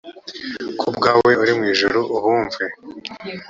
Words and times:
ku 0.79 0.87
bwawe 0.95 1.31
uri 1.41 1.51
mu 1.57 1.63
ijuru 1.71 1.99
ubumve 2.15 2.63